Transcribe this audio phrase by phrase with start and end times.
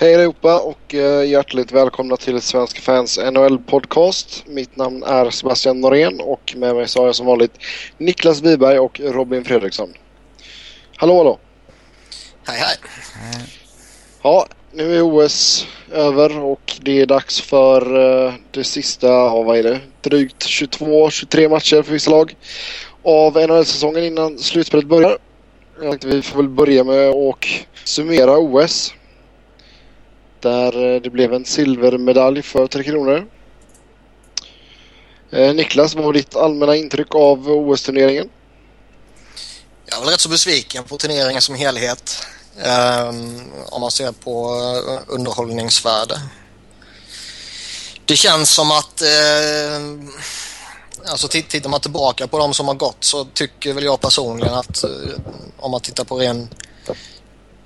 [0.00, 4.44] Hej allihopa och eh, hjärtligt välkomna till Svenska fans NHL podcast.
[4.46, 7.52] Mitt namn är Sebastian Norén och med mig så har jag som vanligt
[7.98, 9.94] Niklas Wiberg och Robin Fredriksson.
[10.96, 11.38] Hallå hallå!
[12.46, 12.76] Hej hej!
[14.22, 19.58] Ja, nu är OS över och det är dags för uh, det sista, ja, vad
[19.58, 22.36] är det, drygt 22-23 matcher för vissa lag
[23.02, 25.18] av NHL-säsongen innan slutspelet börjar.
[25.80, 27.44] Jag tänkte vi får väl börja med att
[27.84, 28.94] summera OS.
[30.40, 33.26] Där eh, det blev en silvermedalj för Tre Kronor.
[35.30, 38.28] Eh, Niklas, vad var ditt allmänna intryck av OS-turneringen?
[39.86, 42.26] Jag var rätt så besviken på turneringen som helhet.
[42.56, 44.54] Um, om man ser på
[44.88, 46.20] eh, underhållningsvärde.
[48.04, 50.08] Det känns som att uh,
[51.10, 54.84] alltså tittar man tillbaka på de som har gått så tycker väl jag personligen att
[54.84, 55.14] uh,
[55.56, 56.48] om man tittar på ren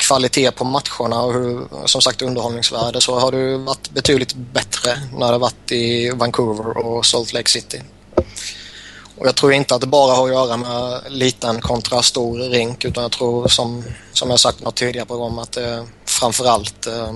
[0.07, 5.33] kvalitet på matcherna och hur, som sagt underhållningsvärde så har det varit betydligt bättre när
[5.33, 7.83] det varit i Vancouver och Salt Lake City.
[9.19, 12.85] Och jag tror inte att det bara har att göra med liten kontra stor rink
[12.85, 17.13] utan jag tror som, som jag sagt något tidigare program att det framförallt eh,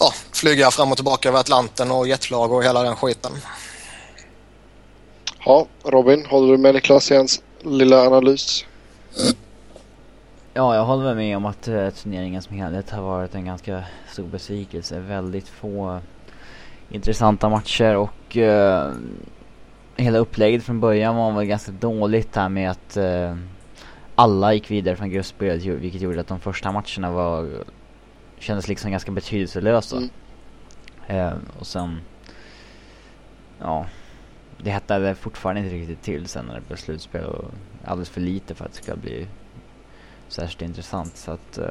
[0.00, 3.32] ja, flyga fram och tillbaka över Atlanten och jetlag och hela den skiten.
[5.44, 8.64] Ja, Robin, håller du med Niklas i hans lilla analys?
[10.56, 14.26] Ja, jag håller med om att uh, turneringen som helhet har varit en ganska stor
[14.26, 15.00] besvikelse.
[15.00, 16.00] Väldigt få
[16.90, 18.92] intressanta matcher och uh,
[19.96, 23.36] hela upplägget från början var väl ganska dåligt här med att uh,
[24.14, 27.64] alla gick vidare från gruppspelet vilket gjorde att de första matcherna var
[28.38, 29.96] kändes liksom ganska betydelselösa.
[31.06, 31.38] Mm.
[31.58, 32.00] och sen
[33.60, 33.86] ja,
[34.58, 37.44] det hettade fortfarande inte riktigt till sen när det blev slutspel och
[37.84, 39.26] alldeles för lite för att det ska bli
[40.34, 41.16] särskilt intressant.
[41.16, 41.64] Så att, uh,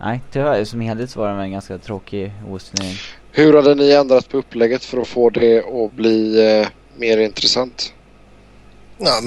[0.00, 2.72] nej, tyvärr som helhet var det en ganska tråkig os
[3.30, 7.92] Hur hade ni ändrat på upplägget för att få det att bli uh, mer intressant?
[8.98, 9.20] Ja,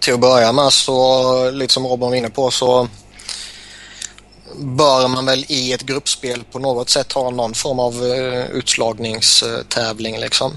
[0.00, 2.88] till att börja med så, lite som Robin var inne på, så
[4.56, 10.18] bör man väl i ett gruppspel på något sätt ha någon form av uh, utslagningstävling
[10.18, 10.52] liksom.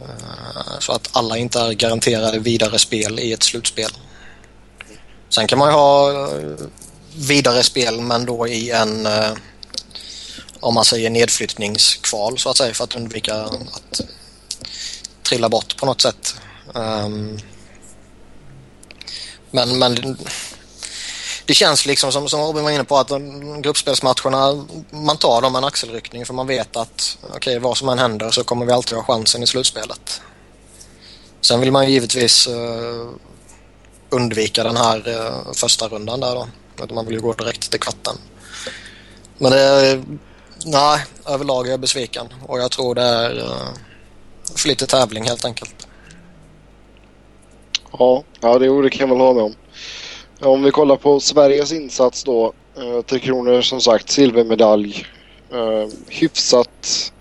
[0.00, 3.90] Uh, så att alla inte är garanterade vidare spel i ett slutspel.
[5.28, 6.66] Sen kan man ju ha eh,
[7.16, 9.32] vidare spel men då i en eh,
[10.64, 14.00] om man säger nedflyttningskval så att säga för att undvika att
[15.22, 16.36] trilla bort på något sätt.
[16.74, 17.38] Ehm,
[19.50, 20.16] men, men
[21.46, 23.10] det känns liksom som, som Robin var inne på att
[23.60, 27.88] gruppspelsmatcherna man tar dem med en axelryckning för man vet att okej okay, vad som
[27.88, 30.20] än händer så kommer vi alltid ha chansen i slutspelet.
[31.40, 33.10] Sen vill man ju givetvis uh,
[34.10, 36.94] undvika den här eh, första rundan där då.
[36.94, 38.16] Man vill ju gå direkt till kvarten.
[39.38, 40.04] Men det är,
[40.66, 43.68] nej, överlag är jag besviken och jag tror det är eh,
[44.56, 45.86] för lite tävling helt enkelt.
[47.98, 49.54] Ja, ja det, det kan jag väl hålla med om.
[50.40, 52.52] Om vi kollar på Sveriges insats då.
[52.76, 55.06] Eh, Tre Kronor som sagt silvermedalj.
[55.52, 57.12] Eh, hyfsat,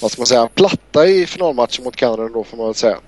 [0.00, 2.98] vad ska man säga, platta i finalmatchen mot Kanada då får man väl säga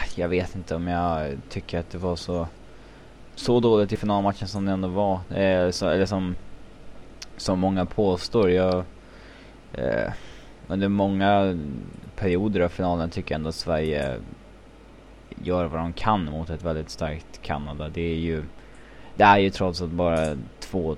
[0.00, 2.48] Ah, jag vet inte om jag tycker att det var så
[3.34, 5.38] så dåligt i finalmatchen som det ändå var.
[5.40, 6.36] Eh, så, eller som
[7.36, 8.50] som många påstår.
[8.50, 8.84] Jag,
[9.72, 10.12] eh,
[10.68, 11.58] under många
[12.16, 14.20] perioder av finalen tycker jag ändå att Sverige
[15.42, 17.88] gör vad de kan mot ett väldigt starkt Kanada.
[17.88, 18.44] Det är ju
[19.16, 20.96] det är ju trots allt bara två,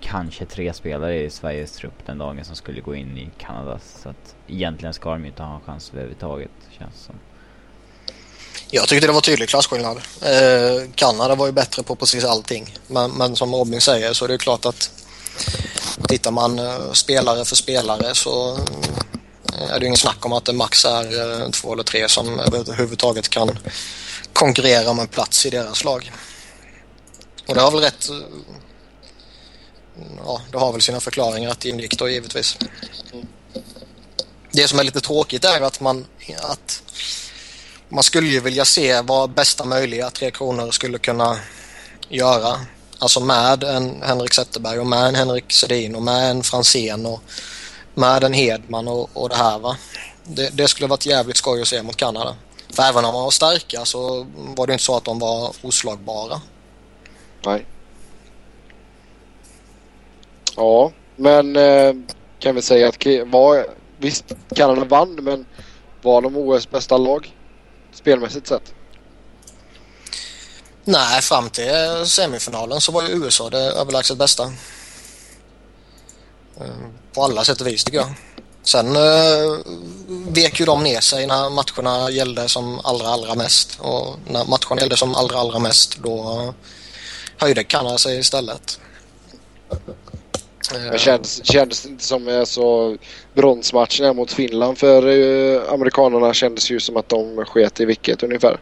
[0.00, 3.78] kanske tre spelare i Sveriges trupp den dagen som skulle gå in i Kanada.
[3.78, 7.14] Så att egentligen ska de ju inte ha en chans överhuvudtaget, känns det som.
[8.70, 9.96] Jag tyckte det var tydlig klasskillnad.
[10.22, 12.78] Eh, Kanada var ju bättre på precis allting.
[12.86, 14.90] Men, men som Robin säger så är det klart att
[16.08, 18.58] tittar man eh, spelare för spelare så
[19.52, 22.08] eh, är det ju ingen snack om att det max är eh, två eller tre
[22.08, 23.58] som överhuvudtaget kan
[24.32, 26.12] konkurrera om en plats i deras lag.
[27.46, 28.08] Och det har väl rätt...
[28.08, 28.16] Eh,
[30.24, 32.56] ja, det har väl sina förklaringar att det ingick då givetvis.
[34.52, 36.06] Det som är lite tråkigt är att man...
[36.40, 36.82] Att
[37.90, 41.38] man skulle ju vilja se vad bästa möjliga Tre Kronor skulle kunna
[42.08, 42.60] göra.
[42.98, 47.22] Alltså med en Henrik Zetterberg och med en Henrik Sedin och med en Fransén och
[47.94, 49.76] med en Hedman och, och det här va.
[50.24, 52.36] Det, det skulle varit jävligt skoj att se mot Kanada.
[52.72, 56.40] För även om de var starka så var det inte så att de var oslagbara.
[57.46, 57.66] Nej.
[60.56, 61.94] Ja, men eh,
[62.38, 63.66] kan vi säga att var,
[63.98, 65.46] visst Kanada vann men
[66.02, 67.34] var de OS bästa lag?
[67.92, 68.74] Spelmässigt sett?
[70.84, 71.72] Nej, fram till
[72.04, 74.42] semifinalen så var ju USA det överlägset bästa.
[76.60, 76.66] Eh,
[77.14, 78.14] på alla sätt och vis tycker jag.
[78.62, 79.58] Sen eh,
[80.08, 83.80] vek ju de ner sig när matcherna gällde som allra, allra mest.
[83.80, 86.54] Och när matcherna gällde som allra, allra mest då eh,
[87.36, 88.80] höjde Kanada sig istället.
[90.68, 92.96] Det kändes, kändes det inte som alltså,
[93.34, 98.60] bronsmatchen mot Finland för eh, amerikanerna kändes ju som att de sket i vilket ungefär.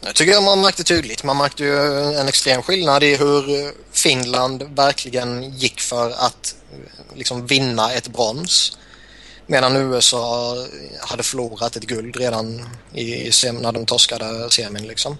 [0.00, 1.24] Jag tycker jag man märkte tydligt.
[1.24, 1.78] Man märkte ju
[2.20, 8.78] en extrem skillnad i hur Finland verkligen gick för att eh, liksom vinna ett brons.
[9.46, 10.56] Medan USA
[11.00, 14.86] hade förlorat ett guld redan i, när de torskade semin.
[14.86, 15.16] Liksom.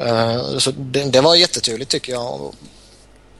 [0.00, 2.54] Uh, så det, det, var jättetydligt tycker jag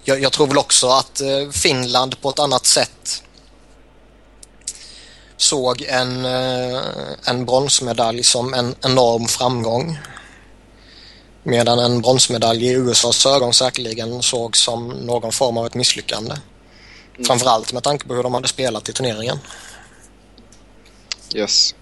[0.05, 0.23] jag.
[0.23, 3.23] Jag tror väl också att uh, Finland på ett annat sätt
[5.37, 6.81] såg en, uh,
[7.25, 9.99] en bronsmedalj som en enorm framgång.
[11.43, 16.35] Medan en bronsmedalj i USAs ögon säkerligen såg som någon form av ett misslyckande.
[17.15, 17.25] Mm.
[17.25, 19.39] Framförallt med tanke på hur de hade spelat i turneringen.
[21.35, 21.75] Yes.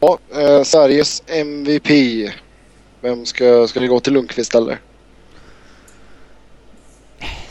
[0.00, 1.90] Ja, eh, Sveriges MVP.
[3.00, 4.80] Vem ska, ska det gå till Lundqvist eller?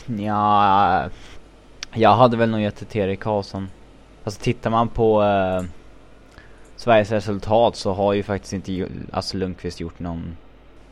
[0.06, 1.08] Ja,
[1.94, 3.68] jag hade väl nog gett det till Erik Karlsson.
[4.24, 5.62] Alltså tittar man på eh,
[6.76, 10.36] Sveriges resultat så har ju faktiskt inte alltså Lundqvist gjort någon,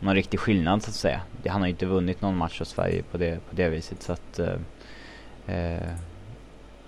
[0.01, 1.21] någon riktig skillnad så att säga.
[1.49, 4.13] Han har ju inte vunnit någon match av Sverige på det, på det viset så
[4.13, 4.57] att eh,
[5.47, 5.89] Eh,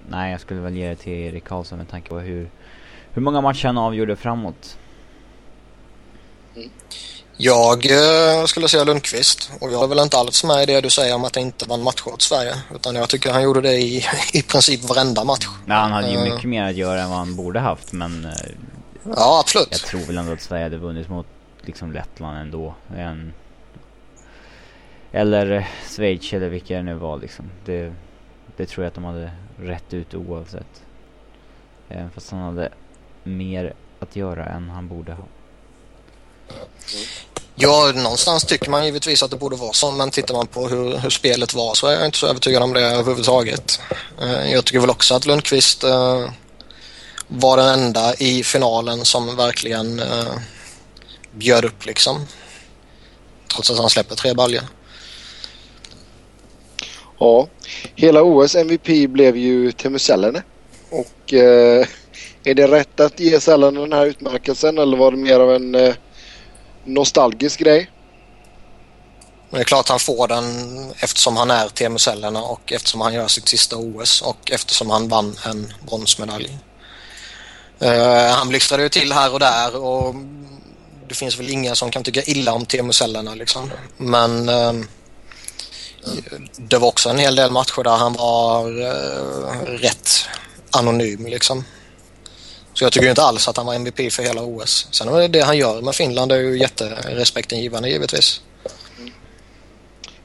[0.08, 2.50] nej, jag skulle väl ge det till Erik Karlsson med tanke på hur,
[3.12, 4.78] hur många matcher han avgjorde framåt.
[6.54, 6.70] Mm.
[7.38, 10.90] Jag eh, skulle säga Lundqvist och jag är väl inte alls med i det du
[10.90, 12.54] säger om att det inte vann matcher åt Sverige.
[12.74, 15.46] Utan jag tycker han gjorde det i, i princip varenda match.
[15.66, 18.24] Nej, han hade ju uh, mycket mer att göra än vad han borde haft men...
[18.24, 18.32] Uh,
[19.16, 19.68] ja, absolut.
[19.70, 21.26] Jag tror väl ändå att Sverige hade vunnit mot
[21.60, 22.74] liksom Lettland ändå.
[22.96, 23.32] En,
[25.12, 27.50] eller Schweiz eller vilka det nu var liksom.
[27.64, 27.94] Det,
[28.56, 30.82] det tror jag att de hade rätt ut oavsett.
[31.88, 32.72] Även fast han hade
[33.22, 35.24] mer att göra än han borde ha.
[37.58, 40.98] Ja, någonstans tycker man givetvis att det borde vara så, men tittar man på hur,
[40.98, 43.80] hur spelet var så är jag inte så övertygad om det överhuvudtaget.
[44.22, 46.30] Eh, jag tycker väl också att Lundqvist eh,
[47.28, 50.34] var den enda i finalen som verkligen eh,
[51.32, 52.26] bjöd upp liksom.
[53.54, 54.62] Trots att han släpper tre baljor.
[57.18, 57.48] Ja,
[57.94, 60.42] hela OS MVP blev ju Teemu Selänne.
[60.90, 61.86] Och eh,
[62.44, 65.74] är det rätt att ge Selänne den här utmärkelsen eller var det mer av en
[65.74, 65.94] eh,
[66.86, 67.90] nostalgisk grej?
[69.50, 70.44] Det är klart han får den
[70.98, 75.38] eftersom han är TMSL-erna och eftersom han gör sitt sista OS och eftersom han vann
[75.44, 76.58] en bronsmedalj.
[77.82, 80.14] Uh, han blixtrade ju till här och där och
[81.08, 83.70] det finns väl inga som kan tycka illa om TMSL-erna liksom.
[83.96, 84.84] Men uh,
[86.56, 90.10] det var också en hel del matcher där han var uh, rätt
[90.70, 91.64] anonym liksom.
[92.76, 94.88] Så jag tycker inte alls att han var MVP för hela OS.
[94.90, 98.42] Sen är det, det han gör med Finland är ju jätterespektingivande givetvis.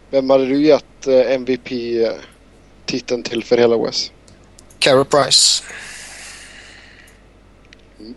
[0.09, 4.11] Vem hade du gett eh, MVP-titeln till för hela OS?
[4.79, 5.63] Carey Price.
[7.99, 8.15] Mm.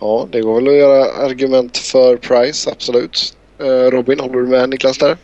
[0.00, 3.36] Ja, det går väl att göra argument för Price, absolut.
[3.58, 5.16] Eh, Robin, håller du med Niklas där?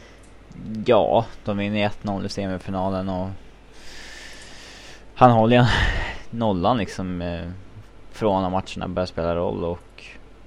[0.86, 3.28] Ja, de vinner 1-0 i semifinalen och
[5.14, 5.64] han håller ju
[6.30, 7.50] nollan liksom eh,
[8.16, 10.04] från när matcherna börjar spela roll och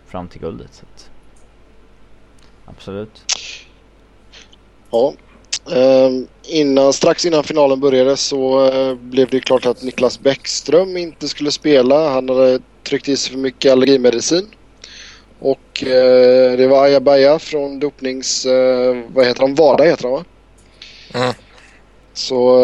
[0.08, 0.74] fram till guldet.
[0.74, 1.10] Så att,
[2.66, 3.24] absolut.
[4.92, 5.14] Ja.
[5.72, 6.10] Eh,
[6.44, 11.52] innan, strax innan finalen började så eh, blev det klart att Niklas Bäckström inte skulle
[11.52, 12.10] spela.
[12.10, 14.48] Han hade tryckt i sig för mycket allergimedicin.
[15.40, 18.46] Och eh, det var Ajabaja från dopnings...
[18.46, 19.56] Eh, vad heter han?
[19.56, 20.24] Vada heter han va?
[21.14, 21.34] Mm.
[22.14, 22.60] Så...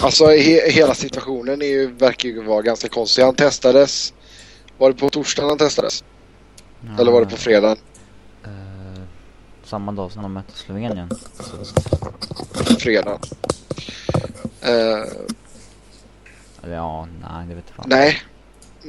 [0.00, 3.22] Eh, alltså he hela situationen är ju, verkar ju vara ganska konstig.
[3.22, 4.14] Han testades...
[4.78, 6.04] Var det på torsdagen han testades?
[6.82, 6.98] Mm.
[6.98, 7.76] Eller var det på fredagen?
[8.46, 9.02] Uh,
[9.64, 11.10] samma dag som de mötte Slovenien.
[12.78, 13.18] Fredag.
[14.68, 15.04] Uh,
[16.70, 17.86] ja, nej det vet jag fan.
[17.88, 18.22] Nej,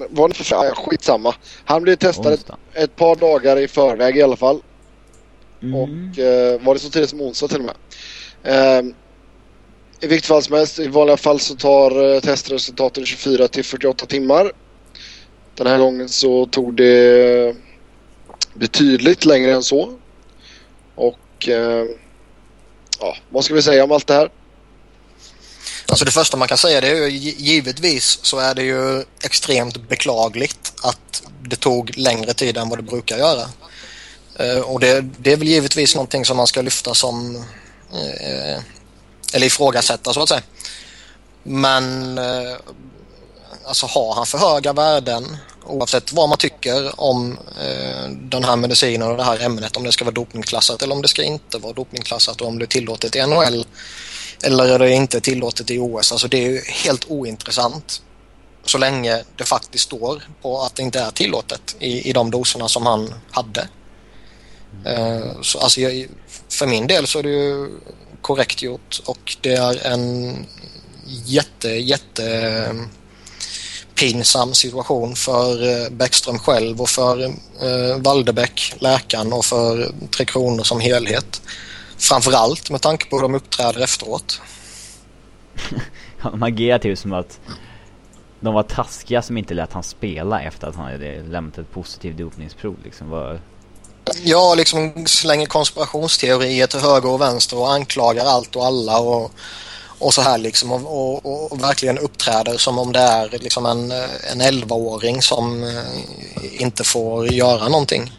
[0.10, 1.36] var det för ja, skitsamma.
[1.66, 4.62] Han blev testad ett, ett, par dagar i förväg i alla fall.
[5.62, 5.76] Mm.
[5.76, 8.94] Och eh, var det så tidigt som onsdag till och med.
[10.04, 14.06] I vilket fall som helst, i vanliga fall så tar eh, testresultaten 24 till 48
[14.06, 14.52] timmar.
[15.56, 17.56] Den här gången så tog det eh,
[18.54, 19.94] betydligt längre än så.
[20.96, 21.86] Och eh,
[23.00, 24.30] ja, vad ska vi säga om allt det här?
[25.86, 29.90] Alltså det första man kan säga det är ju givetvis så är det ju extremt
[29.90, 33.46] beklagligt att det tog längre tid än vad det brukar göra.
[34.40, 37.36] Eh, och det, det är väl givetvis någonting som man ska lyfta som
[37.94, 38.62] eh,
[39.32, 40.42] eller ifrågasätta så att säga.
[41.44, 42.58] Men eh,
[43.66, 49.12] alltså har han för höga värden oavsett vad man tycker om eh, den här medicinen
[49.12, 51.74] och det här ämnet om det ska vara dopingklassat eller om det ska inte vara
[51.74, 53.66] dopingklassat och om det är tillåtet i NHL
[54.44, 56.12] eller är det inte tillåtet i OS.
[56.12, 58.02] Alltså det är ju helt ointressant
[58.66, 62.68] så länge det faktiskt står på att det inte är tillåtet i, i de doserna
[62.68, 63.68] som han hade.
[64.88, 66.08] Uh, så alltså jag,
[66.50, 67.70] för min del så är det ju
[68.22, 70.36] korrekt gjort och det är en
[71.06, 72.74] jätte, jätte eh,
[73.96, 80.64] pinsam situation för eh, Bäckström själv och för eh, Valdebäck, läkaren och för Tre Kronor
[80.64, 81.42] som helhet.
[81.98, 84.42] Framförallt med tanke på hur de uppträder efteråt.
[86.22, 87.40] de agerar typ som att
[88.40, 92.18] de var taskiga som inte lät han spela efter att han hade lämnat ett positivt
[92.18, 93.10] dopningsprov liksom.
[93.10, 93.40] Var...
[94.24, 99.32] Ja, liksom slänger konspirationsteorier till höger och vänster och anklagar allt och alla och,
[100.00, 103.92] och så här liksom och, och, och verkligen uppträder som om det är liksom en,
[104.32, 108.12] en 11-åring som eh, inte får göra någonting.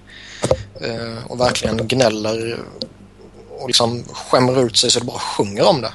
[0.81, 2.59] Eh, och verkligen gnäller
[3.59, 5.93] och liksom skämmer ut sig så det bara sjunger om det.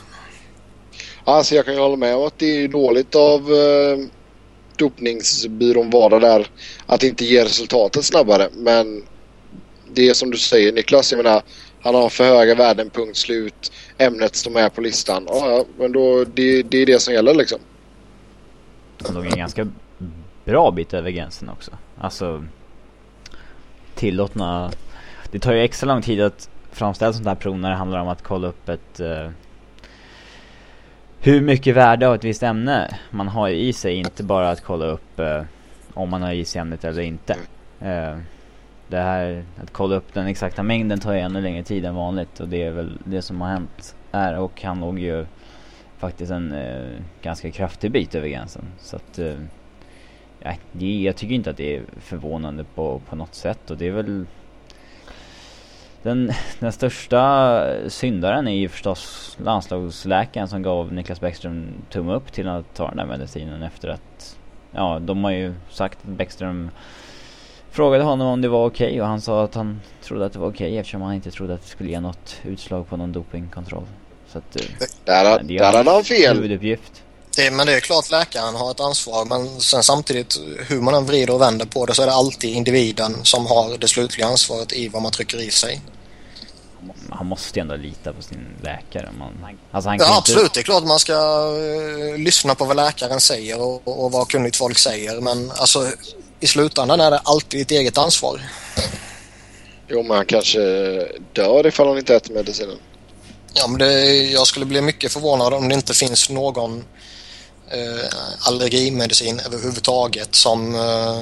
[1.24, 4.08] Alltså jag kan ju hålla med om att det är dåligt av eh,
[4.77, 6.48] dopningsbyrån Vara där
[6.86, 8.50] att inte ge resultatet snabbare.
[8.53, 9.03] Men
[9.94, 11.41] det är som du säger Niklas, jag menar
[11.82, 13.72] han har för höga värden, punkt slut.
[13.98, 15.24] Ämnet står med på listan.
[15.27, 17.60] Ja, men då, det, det är det som gäller liksom.
[19.06, 19.67] Han låg en ganska
[20.46, 21.72] bra bit över gränsen också.
[21.98, 22.46] Alltså
[23.96, 24.72] tillåtna...
[25.32, 28.08] Det tar ju extra lång tid att framställa sånt här prov när det handlar om
[28.08, 29.00] att kolla upp ett...
[29.00, 29.29] Uh,
[31.20, 33.96] hur mycket värde av ett visst ämne man har i sig.
[33.96, 35.44] Inte bara att kolla upp uh,
[35.94, 37.36] om man har i sig ämnet eller inte.
[37.82, 38.17] Uh,
[38.88, 42.39] det här att kolla upp den exakta mängden tar ju ännu längre tid än vanligt
[42.39, 45.25] och det är väl det som har hänt här och han låg ju
[45.98, 48.65] faktiskt en eh, ganska kraftig bit över gränsen.
[48.79, 49.36] Så att eh,
[50.39, 53.91] ja, jag tycker inte att det är förvånande på, på något sätt och det är
[53.91, 54.25] väl
[56.01, 62.48] den, den största syndaren är ju förstås landslagsläkaren som gav Niklas Bäckström tumme upp till
[62.48, 64.38] att ta den här medicinen efter att
[64.72, 66.70] ja, de har ju sagt att Bäckström
[67.72, 70.40] frågade honom om det var okej okay och han sa att han trodde att det
[70.40, 73.12] var okej okay eftersom han inte trodde att det skulle ge något utslag på någon
[73.12, 73.86] dopingkontroll.
[74.32, 74.62] Så att, eh,
[75.06, 76.36] där, det där hade han fel.
[76.36, 77.04] Huvuduppgift.
[77.36, 81.06] Det, men det är klart läkaren har ett ansvar men sen samtidigt hur man än
[81.06, 84.74] vrider och vänder på det så är det alltid individen som har det slutliga ansvaret
[84.74, 85.82] i vad man trycker i sig.
[87.10, 89.10] Han måste ju ändå lita på sin läkare.
[89.20, 90.54] Man, alltså han ja absolut, inte...
[90.54, 94.56] det är klart man ska uh, lyssna på vad läkaren säger och, och vad kunnigt
[94.56, 95.92] folk säger men alltså
[96.39, 98.41] i slutändan är det alltid ditt eget ansvar.
[99.88, 100.60] Jo, men han kanske
[101.34, 102.77] dör ifall han inte äter medicinen.
[103.53, 106.84] Ja, men det, jag skulle bli mycket förvånad om det inte finns någon
[107.72, 111.17] eh, allergimedicin överhuvudtaget som eh,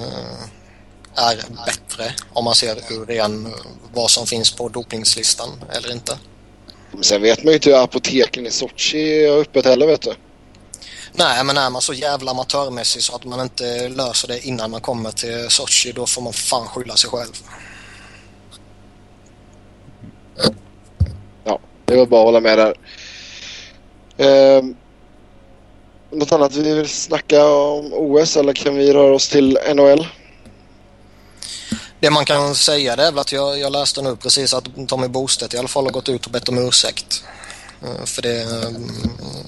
[1.15, 3.53] är bättre om man ser ur ren
[3.93, 6.17] vad som finns på dopningslistan eller inte.
[6.91, 10.13] Men sen vet man ju inte hur apoteken i Sochi har öppet heller vet du.
[11.17, 14.81] Nej, men är man så jävla amatörmässig så att man inte löser det innan man
[14.81, 17.33] kommer till Sochi då får man fan skylla sig själv.
[21.43, 22.75] Ja, det var bara att hålla med där.
[24.17, 24.63] Eh,
[26.11, 30.07] något annat vi vill snacka om OS eller kan vi röra oss till NHL?
[31.99, 35.07] Det man kan säga det är väl att jag, jag läste nu precis att Tommy
[35.07, 37.23] Bostedt i alla fall har gått ut och bett om ursäkt.
[37.85, 38.69] Eh, för det, eh,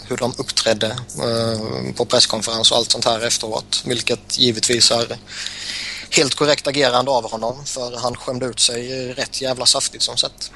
[0.09, 3.83] hur de uppträdde eh, på presskonferens och allt sånt här efteråt.
[3.85, 5.17] Vilket givetvis är
[6.11, 10.51] helt korrekt agerande av honom för han skämde ut sig rätt jävla saftigt som sett.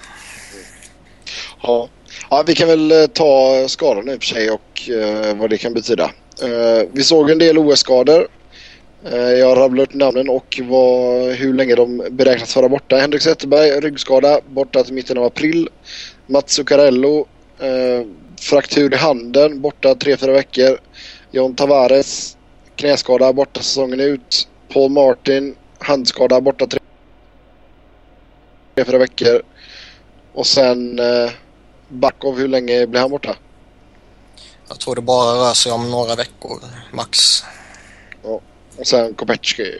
[1.61, 1.89] Ja,
[2.29, 5.73] ja vi kan väl ta skadorna i och för sig och uh, vad det kan
[5.73, 6.11] betyda.
[6.43, 8.27] Uh, vi såg en del OS-skador.
[9.11, 12.97] Uh, jag rabblade upp namnen och vad, hur länge de beräknas vara borta.
[12.97, 15.69] Henrik Zetterberg, ryggskada, borta till mitten av april.
[16.27, 17.27] Mats Zuccarello,
[17.61, 18.05] Eh,
[18.39, 20.79] fraktur i handen, borta 3-4 veckor.
[21.31, 22.37] John Tavares,
[22.75, 24.47] knäskada, borta säsongen ut.
[24.73, 26.67] Paul Martin, handskada, borta
[28.75, 29.41] 3-4 veckor.
[30.33, 31.31] Och sen eh,
[31.89, 33.35] Backov, hur länge blir han borta?
[34.67, 36.59] Jag tror det bara rör sig om några veckor,
[36.93, 37.43] max.
[38.23, 38.41] Ja.
[38.77, 39.75] Och sen Kopecki.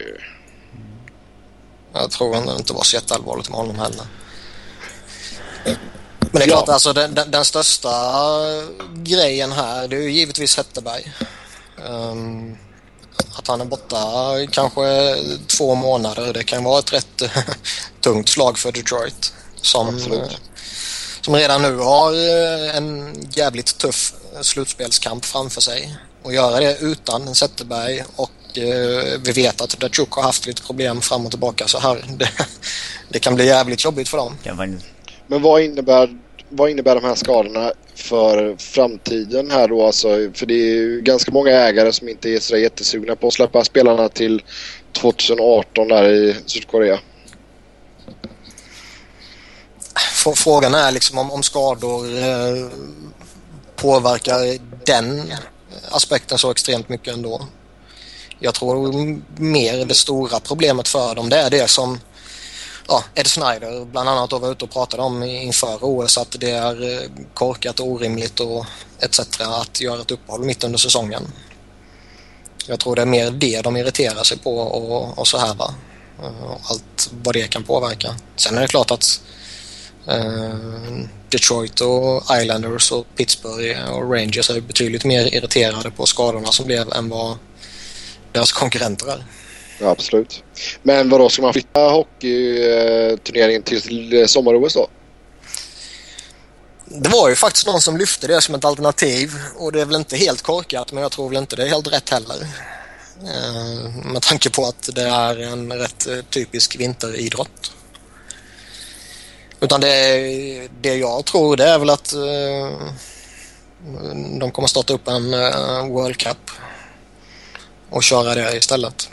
[1.92, 4.06] Jag tror det inte var så jätteallvarligt med honom heller.
[6.32, 7.90] Men det är klart, alltså, den, den, den, största
[8.94, 11.12] grejen här det är ju givetvis Hetterberg.
[11.88, 12.56] Um,
[13.34, 13.98] Att han är borta
[14.50, 16.32] kanske två månader.
[16.32, 17.22] Det kan vara ett rätt
[18.00, 19.32] tungt slag för Detroit.
[19.62, 20.40] Som, Absolut.
[21.20, 25.96] som redan nu har eh, en jävligt tuff slutspelskamp framför sig.
[26.22, 31.00] Och göra det utan Zetterberg och eh, vi vet att Datsjuk har haft lite problem
[31.00, 32.04] fram och tillbaka så här.
[32.16, 32.30] Det,
[33.08, 34.38] det kan bli jävligt jobbigt för dem.
[34.42, 34.91] Kan faktiskt
[35.32, 39.86] men vad innebär, vad innebär de här skadorna för framtiden här då?
[39.86, 43.32] Alltså, för det är ju ganska många ägare som inte är så jättesugna på att
[43.32, 44.42] släppa spelarna till
[44.92, 46.98] 2018 där i Sydkorea.
[50.34, 52.68] Frågan är liksom om, om skador eh,
[53.76, 55.32] påverkar den
[55.90, 57.46] aspekten så extremt mycket ändå.
[58.38, 61.98] Jag tror mer det stora problemet för dem det är det som
[62.88, 66.50] ja, Ed Snyder bland annat då var ute och pratade om inför OS att det
[66.50, 68.66] är eh, korkat och orimligt och
[69.00, 69.20] etc.
[69.40, 71.22] att göra ett uppehåll mitt under säsongen.
[72.66, 75.74] Jag tror det är mer det de irriterar sig på och, och så här va.
[76.22, 78.14] Eh, allt vad det kan påverka.
[78.36, 79.20] Sen är det klart att
[80.06, 80.54] eh,
[81.28, 86.92] Detroit och Islanders och Pittsburgh och Rangers är betydligt mer irriterade på skadorna som blev
[86.92, 87.36] än vad
[88.32, 89.24] deras konkurrenter är.
[89.82, 90.42] Ja, absolut.
[90.82, 94.88] Men vadå, ska man flytta hockeyturneringen till sommar-OS då?
[96.84, 99.96] Det var ju faktiskt någon som lyfte det som ett alternativ och det är väl
[99.96, 102.36] inte helt korkat men jag tror väl inte det är helt rätt heller.
[103.22, 107.72] Eh, med tanke på att det är en rätt eh, typisk vinteridrott.
[109.60, 112.88] Utan det, det jag tror det är väl att eh,
[114.40, 115.30] de kommer starta upp en
[115.92, 116.50] World Cup
[117.90, 119.08] och köra det istället.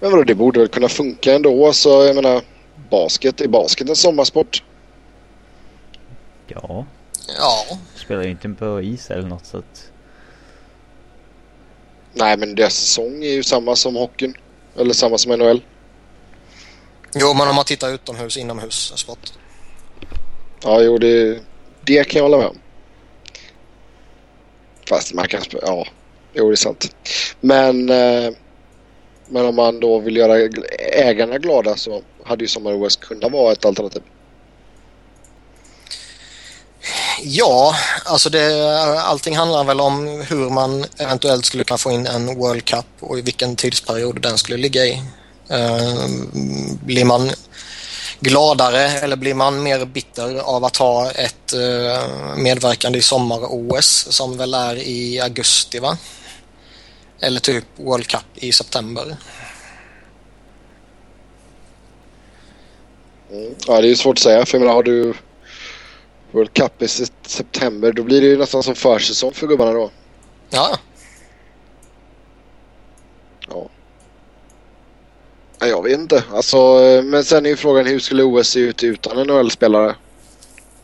[0.00, 1.72] Men vadå, det borde väl kunna funka ändå.
[1.72, 2.42] Så jag menar,
[2.90, 4.62] basket, är basket en sommarsport?
[6.46, 6.86] Ja,
[7.36, 9.90] Ja, spelar ju inte på is eller något så att...
[12.12, 14.34] Nej, men deras säsong är ju samma som hockeyn.
[14.76, 15.62] Eller samma som NHL.
[17.14, 19.32] jo men om man tittar utomhus, inomhus sport.
[20.62, 21.40] Ja, jo, det,
[21.80, 22.58] det kan jag hålla med om.
[24.88, 25.42] Fast man kan.
[25.62, 25.86] Ja,
[26.32, 26.96] jo, det är sant.
[27.40, 28.30] Men, eh,
[29.30, 30.48] men om man då vill göra
[30.92, 34.02] ägarna glada så hade ju sommar-OS kunnat vara ett alternativ.
[37.22, 42.38] Ja, alltså det, allting handlar väl om hur man eventuellt skulle kunna få in en
[42.38, 45.02] World Cup och i vilken tidsperiod den skulle ligga i.
[45.50, 46.06] Eh,
[46.84, 47.30] blir man
[48.20, 54.36] gladare eller blir man mer bitter av att ha ett eh, medverkande i sommar-OS som
[54.36, 55.96] väl är i augusti va?
[57.20, 59.16] Eller typ World Cup i september.
[63.30, 63.54] Mm.
[63.66, 64.46] Ja, det är ju svårt att säga.
[64.46, 65.14] För jag menar, har du
[66.32, 69.90] World Cup i se- september då blir det ju nästan som försäsong för gubbarna då.
[70.50, 70.78] Ja,
[73.48, 73.68] Ja.
[75.58, 76.24] Ja, jag vet inte.
[76.32, 76.56] Alltså,
[77.04, 79.94] men sen är ju frågan hur skulle OS se ut utan en NHL-spelare?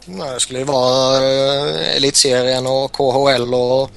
[0.07, 3.90] Det skulle ju vara eh, elitserien och KHL och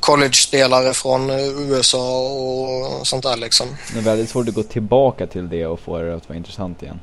[0.00, 1.38] college-spelare från eh,
[1.70, 3.76] USA och sånt där liksom.
[3.92, 6.82] Det är väldigt svårt att gå tillbaka till det och få det att vara intressant
[6.82, 7.00] igen.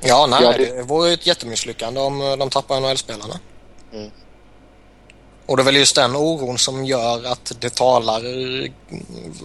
[0.00, 0.76] Ja, nej, Ja, det...
[0.76, 3.38] det- vore ju ett jättemisslyckande om eh, de tappar NHL-spelarna.
[3.92, 4.10] Mm.
[5.46, 8.20] Och det är väl just den oron som gör att det talar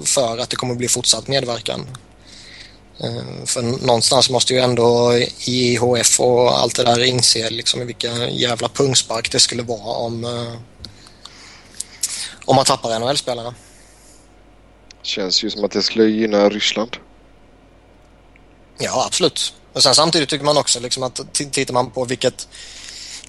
[0.06, 1.88] för att det kommer bli fortsatt medverkan.
[3.00, 5.14] Eh, För någonstans måste ju ändå
[5.48, 10.26] IHF och allt det där inse liksom vilka jävla pungspark det skulle vara om,
[12.46, 13.54] om man tappar NHL-spelarna.
[15.02, 16.98] Känns ju som att det skulle gynna Ryssland.
[18.78, 19.54] Ja, absolut.
[19.74, 22.48] Och sen samtidigt tycker man också liksom att tittar man på vilket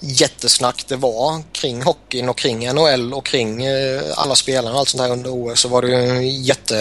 [0.00, 4.88] jättesnack det var kring hockeyn och kring NHL och kring eh, alla spelarna och allt
[4.88, 6.78] sånt här under OS så var det ju en jätte,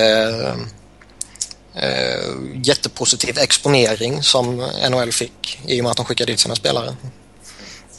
[1.76, 6.96] eh, jättepositiv exponering som NHL fick i och med att de skickade dit sina spelare.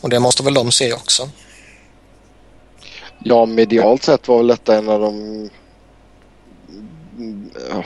[0.00, 1.30] Och det måste väl de se också.
[3.28, 5.50] Ja, medialt sett var väl detta en av de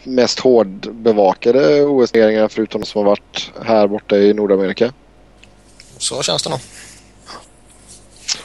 [0.05, 4.93] mest hårdbevakade OS-turneringarna förutom de som har varit här borta i Nordamerika.
[5.99, 6.59] Så känns det nog.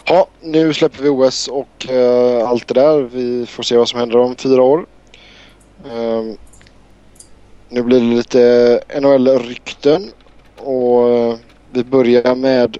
[0.05, 3.01] Ja, nu släpper vi OS och eh, allt det där.
[3.01, 4.85] Vi får se vad som händer om fyra år.
[5.91, 6.37] Ehm,
[7.69, 10.11] nu blir det lite NHL-rykten
[10.57, 11.35] och eh,
[11.71, 12.77] vi börjar med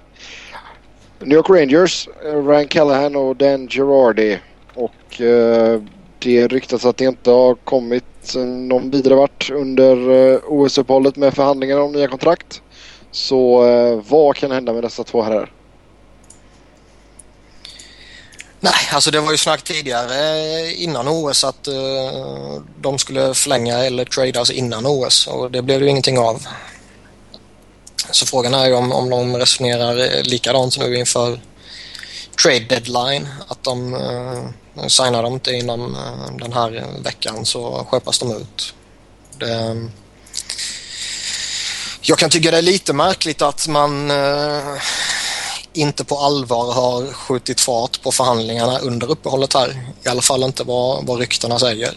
[1.20, 4.38] New York Rangers, eh, Ryan Callahan och Dan Girardi.
[4.74, 5.82] Och eh,
[6.18, 11.34] det ryktas att det inte har kommit eh, någon vidare vart under eh, OS-uppehållet med
[11.34, 12.62] förhandlingar om nya kontrakt.
[13.10, 15.52] Så eh, vad kan hända med dessa två herrar?
[18.60, 23.78] Nej, alltså det var ju snack tidigare eh, innan OS att uh, de skulle förlänga
[23.78, 26.42] eller tradas innan OS och det blev det ju ingenting av.
[28.16, 31.40] Så frågan är ju om, om de resonerar eh, likadant nu inför
[32.42, 33.28] trade deadline.
[33.48, 38.74] Att de eh, signar de inte inom eh, den här veckan så skeppas de ut.
[39.38, 39.74] Det, eh,
[42.00, 44.80] jag kan tycka det är lite märkligt att man eh,
[45.72, 49.92] inte på allvar har skjutit fart på förhandlingarna under uppehållet här.
[50.04, 51.94] I alla fall inte vad, vad ryktena säger.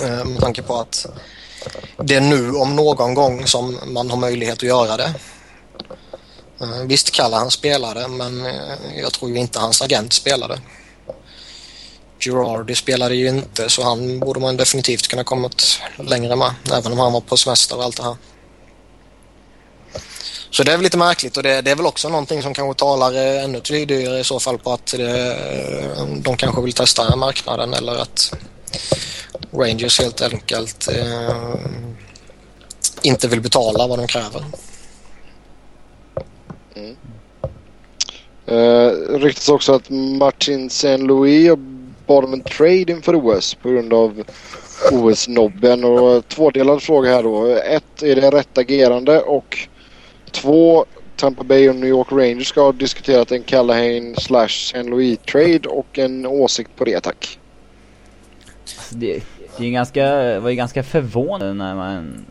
[0.00, 1.06] Eh, med tanke på att
[1.96, 5.14] det är nu om någon gång som man har möjlighet att göra det.
[6.60, 10.60] Eh, visst, visst Callahan spelade men eh, jag tror ju inte hans agent spelade.
[12.18, 16.98] Girardi spelade ju inte så han borde man definitivt kunna kommit längre med även om
[16.98, 18.16] han var på semester och allt det här.
[20.50, 22.78] Så det är väl lite märkligt och det, det, är väl också någonting som kanske
[22.78, 25.38] talar eh, ännu tydligare i så fall på att det,
[26.22, 28.34] de kanske vill testa marknaden eller att
[29.50, 31.54] Rangers helt enkelt eh,
[33.02, 34.44] inte vill betala vad de kräver.
[36.74, 36.96] Mm.
[38.46, 41.56] Eh, ryktas också att Martin Saint-Louis
[42.06, 44.22] bad om en trade inför OS på grund av
[44.92, 45.84] OS-nobben.
[45.84, 47.46] Och eh, tvådelad fråga här då.
[47.46, 49.20] Ett, är det rätt agerande?
[49.20, 49.68] Och
[50.30, 55.68] två, Tampa Bay och New York Rangers ska ha diskuterat en Callahan slash Saint-Louis trade
[55.68, 57.38] och en åsikt på det tack.
[58.92, 59.22] Alltså, det,
[59.58, 62.26] det är ganska, var ju ganska förvånande när man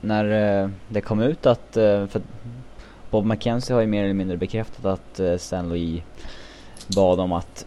[0.00, 2.22] när eh, det kom ut att, eh, för
[3.10, 6.02] Bob McKenzie har ju mer eller mindre bekräftat att eh, uh, Louis
[6.96, 7.66] bad om att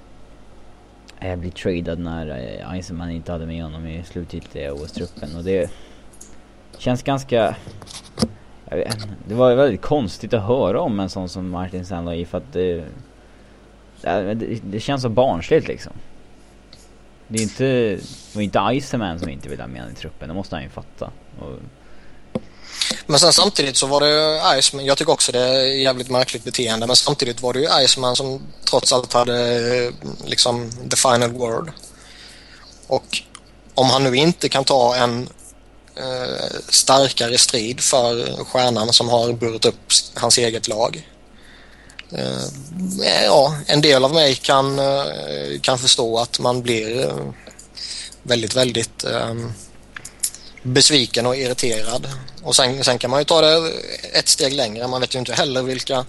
[1.37, 2.27] bli tradad när
[2.73, 5.71] Eisenman inte hade med honom i slutgiltiga OS-truppen och det
[6.77, 7.55] känns ganska
[8.65, 12.53] vet, det var väldigt konstigt att höra om en sån som Martin Sandler för att
[12.53, 12.83] det,
[14.01, 15.93] det, det känns så barnsligt liksom.
[17.31, 20.27] Det är inte, det var inte Iceman som inte ville ha med honom i truppen,
[20.27, 21.11] det måste han ju fatta.
[21.39, 21.59] Och,
[23.05, 26.87] men sen samtidigt så var det Iceman, jag tycker också det är jävligt märkligt beteende,
[26.87, 29.35] men samtidigt var det ju Iceman som trots allt hade
[29.85, 29.93] eh,
[30.25, 31.71] liksom the final word.
[32.87, 33.23] Och
[33.73, 35.29] om han nu inte kan ta en
[35.95, 41.07] eh, starkare strid för stjärnan som har burit upp hans eget lag.
[42.11, 42.45] Eh,
[43.25, 47.31] ja, en del av mig kan, eh, kan förstå att man blir eh,
[48.23, 49.35] väldigt, väldigt eh,
[50.63, 52.07] besviken och irriterad.
[52.43, 53.71] Och sen, sen kan man ju ta det
[54.13, 54.87] ett steg längre.
[54.87, 56.05] Man vet ju inte heller vilka,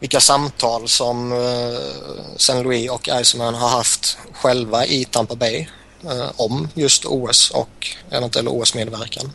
[0.00, 2.62] vilka samtal som eh, uh, St.
[2.62, 5.66] Louis och Iceman har haft själva i Tampa Bay
[6.04, 9.32] eh, om just OS och eventuell OS-medverkan.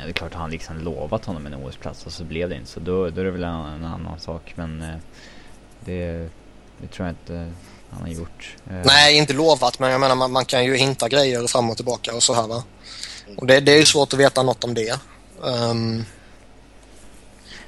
[0.00, 2.70] Ja, det är klart han liksom lovat honom en OS-plats och så blev det inte
[2.70, 4.96] så då, då är det väl en, en annan sak men uh,
[5.84, 6.28] det,
[6.80, 7.52] det tror jag inte
[7.90, 8.56] han har gjort.
[8.84, 12.14] Nej, inte lovat men jag menar man, man kan ju hinta grejer fram och tillbaka
[12.14, 12.64] och så här va.
[13.36, 15.00] Och det, det är ju svårt att veta något om det.
[15.40, 16.04] Um...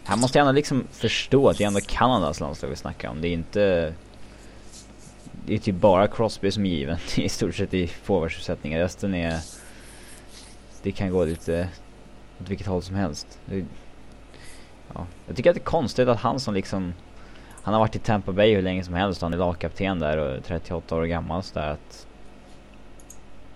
[0.04, 3.20] Han måste ändå liksom förstå att det är ändå Kanadas landslag vi snackar om.
[3.20, 3.94] Det är inte...
[5.46, 8.80] Det är typ bara Crosby som är given i stort sett i forwardsuppsättningen.
[8.80, 9.40] Resten är...
[10.82, 11.68] Det kan gå lite
[12.42, 13.38] åt vilket håll som helst.
[13.46, 13.64] Det,
[14.94, 15.06] ja.
[15.26, 16.94] Jag tycker att det är konstigt att han som liksom...
[17.62, 19.22] Han har varit i Tampa Bay hur länge som helst.
[19.22, 22.06] Han är lagkapten där och är 38 år gammal så där att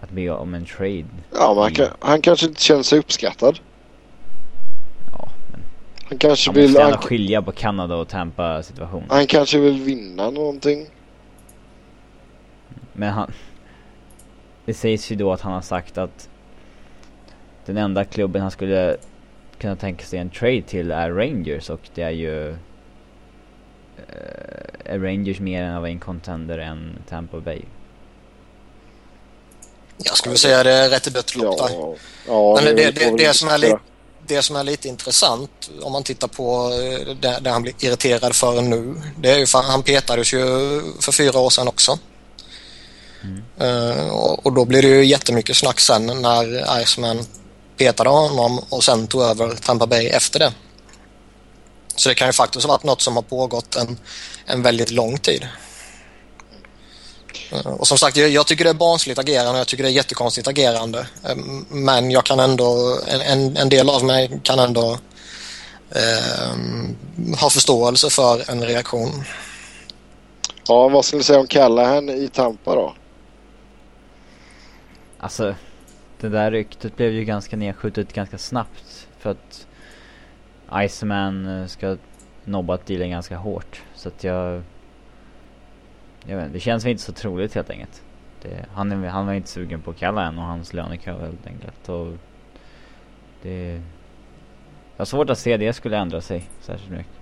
[0.00, 1.04] att be om en trade.
[1.32, 3.58] Ja, men han, kan, han kanske inte känner sig uppskattad.
[5.12, 5.60] Ja, men...
[6.08, 6.70] Han kanske han vill...
[6.70, 9.04] måste Han, skilja på Kanada och Tampa situation.
[9.08, 10.86] han kanske vill vinna någonting.
[12.92, 13.32] Men han...
[14.64, 16.28] Det sägs ju då att han har sagt att
[17.66, 18.96] den enda klubben han skulle
[19.58, 22.56] kunna tänka sig en trade till är Rangers och det är ju uh,
[24.84, 27.60] är Rangers mer än av en contender än Tampa Bay.
[29.98, 31.96] Jag skulle säga det är rätt dött lopp Ja, där.
[32.26, 33.78] ja, Men det, det, det, som är lite,
[34.26, 38.36] det som är lite intressant om man tittar på eh, det, det han blir irriterad
[38.36, 38.94] för nu.
[39.18, 40.38] Det är ju för han petades ju
[41.00, 41.98] för fyra år sedan också.
[43.58, 47.18] Eh, och, och då blir det ju jättemycket snack sen när Iceman
[47.76, 50.52] petade honom och sen tog över Tampa Bay efter det.
[51.96, 53.98] Så det kan ju faktiskt ha varit något som har pågått en,
[54.46, 55.48] en väldigt lång tid.
[57.52, 59.90] Eh, Och som sagt, jag, jag tycker det är barnsligt agerande och jag tycker det
[59.90, 61.06] är jättekonstigt agerande.
[61.24, 61.36] Eh,
[61.68, 64.98] Men jag kan ändå, en, en, en del av mig kan ändå
[65.90, 66.56] eh,
[67.40, 69.24] ha förståelse för en reaktion.
[70.68, 72.94] Ja, vad skulle du säga om Callahan i Tampa då?
[75.18, 75.54] Alltså,
[76.20, 79.08] det där ryktet blev ju ganska nedskjutet ganska snabbt.
[79.18, 79.66] För att
[80.74, 81.96] Iceman eh, ska
[82.44, 83.82] nobba dealen ganska hårt.
[83.94, 84.62] Så att jag...
[86.26, 88.02] jag vet, det känns inte så troligt helt enkelt.
[88.42, 91.46] Det, han, är, han var inte sugen på att kalla än och hans lönekö helt
[91.46, 91.88] enkelt.
[91.88, 92.12] Och
[93.42, 93.82] det...
[94.96, 97.12] Jag har svårt att se det skulle ändra sig särskilt mycket.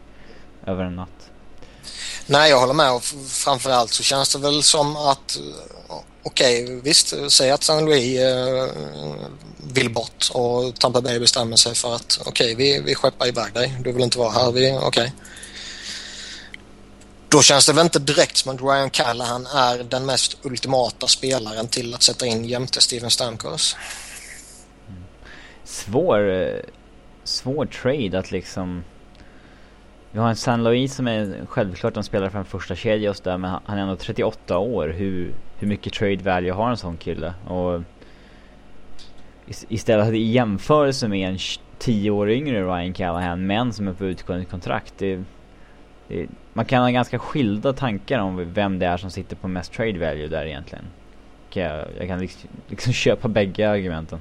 [0.67, 1.31] Över en natt.
[2.27, 2.93] Nej, jag håller med.
[2.93, 7.85] Och framförallt så känns det väl som att eh, okej, okay, visst, säg att San
[7.85, 8.69] Louis eh,
[9.73, 13.53] vill bort och Tampa Bay bestämmer sig för att okej, okay, vi, vi skeppar iväg
[13.53, 13.77] dig.
[13.81, 14.49] Du vill inte vara här.
[14.49, 14.79] okej.
[14.79, 15.11] Okay.
[17.29, 21.69] Då känns det väl inte direkt som att Ryan Callahan är den mest ultimata spelaren
[21.69, 23.77] till att sätta in jämte Steven Stamkos.
[25.65, 26.61] Svår, eh,
[27.25, 28.85] svår trade att liksom
[30.15, 33.17] vi har en San Louis som är självklart en spelare för en första kedja och
[33.17, 34.89] sådär, men han är ändå 38 år.
[34.89, 37.35] Hur, hur mycket trade value har en sån kille?
[37.47, 37.83] Och
[39.69, 41.39] istället i jämförelse med en
[41.79, 44.95] 10 år yngre Ryan Callahan, men som är på utgående kontrakt.
[44.99, 45.23] Det,
[46.09, 49.73] det, man kan ha ganska skilda tankar om vem det är som sitter på mest
[49.73, 50.85] trade value där egentligen.
[51.53, 54.21] Jag, jag kan liksom, liksom köpa bägge argumenten.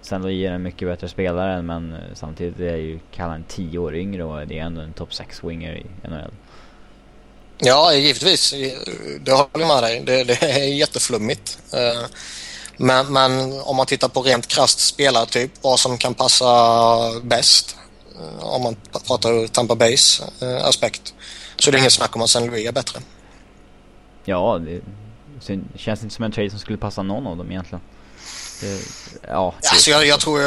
[0.00, 4.24] Sen är en mycket bättre spelare men eh, samtidigt är ju Callahan 10 år yngre
[4.24, 6.30] och det är ändå en topp 6-winger i NHL.
[7.64, 8.54] Ja, givetvis.
[9.20, 10.02] Det håller jag med dig.
[10.06, 11.58] Det, det är jätteflummigt.
[11.72, 12.02] Eh,
[12.76, 17.76] men, men, om man tittar på rent krasst spelartyp, vad som kan passa bäst
[18.20, 20.22] eh, om man pratar ur Tampa Bays
[20.62, 21.14] aspekt
[21.62, 23.00] så det är inget snack om att San Louis är bättre.
[24.24, 24.80] Ja, det
[25.76, 27.80] känns inte som en trade som skulle passa någon av dem egentligen.
[28.60, 28.80] Det,
[29.28, 30.38] ja, alltså jag, jag, tror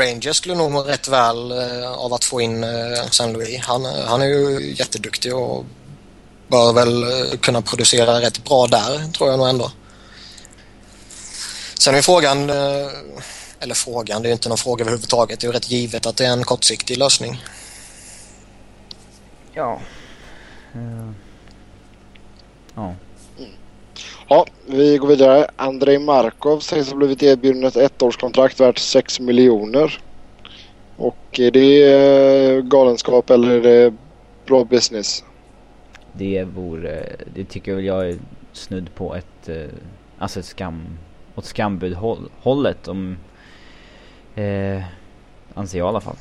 [0.00, 2.70] Rangers skulle nog må rätt väl eh, av att få in eh,
[3.10, 3.60] San Louis.
[3.64, 5.64] Han, han är ju jätteduktig och
[6.48, 9.70] bör väl eh, kunna producera rätt bra där, tror jag nog ändå.
[11.78, 12.50] Sen är frågan,
[13.60, 15.40] eller frågan, det är inte någon fråga överhuvudtaget.
[15.40, 17.44] Det är ju rätt givet att det är en kortsiktig lösning.
[19.52, 19.80] Ja.
[20.76, 21.10] Uh.
[22.74, 22.94] Ja.
[24.28, 25.50] Ja, vi går vidare.
[25.56, 30.00] Andrei Markov sägs ha blivit erbjuden ett ettårskontrakt värt 6 miljoner.
[30.96, 33.94] Och är det eh, galenskap eller är det
[34.46, 35.24] bra business?
[36.16, 38.18] Det vore, det tycker väl jag är
[38.52, 39.66] snudd på ett, eh,
[40.18, 40.98] alltså ett skam,
[41.34, 43.16] åt skambudhållet om,
[44.34, 44.82] eh,
[45.54, 46.16] anser jag i alla fall.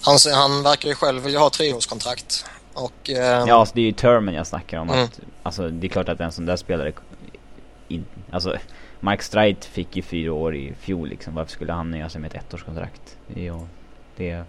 [0.00, 2.44] Han, han verkar ju själv vilja ha treårskontrakt.
[2.74, 4.90] Och, eh, ja, alltså det är ju termen jag snackar om.
[4.90, 5.04] Mm.
[5.04, 6.92] Att, alltså det är klart att en sån där spelare
[7.88, 8.56] in, alltså
[9.00, 11.34] Mark Streit fick ju fyra år i fjol liksom.
[11.34, 13.18] Varför skulle han nöja sig med ett ettårskontrakt?
[13.34, 13.60] Ja,
[14.16, 14.44] det...